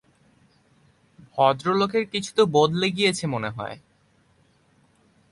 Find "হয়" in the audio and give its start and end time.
3.49-3.75